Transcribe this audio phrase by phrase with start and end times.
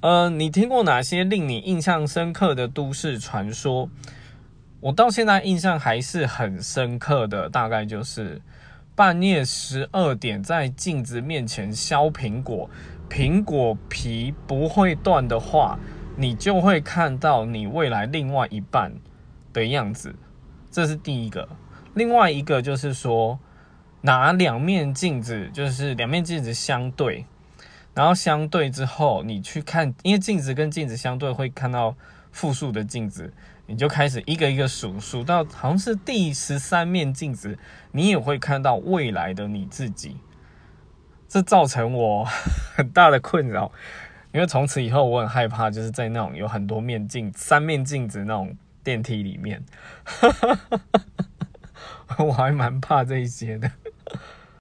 [0.00, 3.90] 呃，你听过哪些令你印象深刻的都市传说？
[4.80, 8.40] 我到现在印象还是很深刻的，大概就是
[8.94, 12.70] 半夜十二点在镜子面前削苹果，
[13.10, 15.78] 苹果皮不会断的话，
[16.16, 18.90] 你就会看到你未来另外一半
[19.52, 20.14] 的样子。
[20.70, 21.46] 这是第一个。
[21.92, 23.38] 另外一个就是说，
[24.00, 27.26] 拿两面镜子，就是两面镜子相对。
[27.94, 31.94] 然后相对之后，你去看，因为镜子跟镜子相对会看到
[32.30, 33.32] 复数的镜子，
[33.66, 37.58] 你就开始一个一个数，数到好像是第十三面镜子，
[37.92, 40.16] 你也会看到未来的你自己。
[41.28, 42.24] 这造成我
[42.76, 43.70] 很大的困扰，
[44.32, 49.62] 因为从此以后我很害怕，就是在那种有很多面镜、三面镜子那种电梯里面，
[52.18, 53.70] 我还蛮怕这一些的。